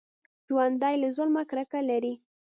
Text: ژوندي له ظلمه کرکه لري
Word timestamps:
ژوندي 0.47 0.95
له 1.01 1.07
ظلمه 1.17 1.43
کرکه 1.49 1.79
لري 1.89 2.13